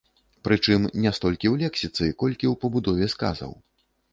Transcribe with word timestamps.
Прычым 0.47 0.87
не 1.03 1.11
столькі 1.17 1.47
ў 1.53 1.65
лексіцы, 1.65 2.09
колькі 2.25 2.45
ў 2.53 2.61
пабудове 2.65 3.05
сказаў. 3.17 3.57